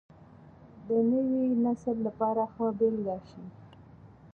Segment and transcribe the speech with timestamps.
[0.87, 3.45] د نوي نسل لپاره ښه بېلګه شئ.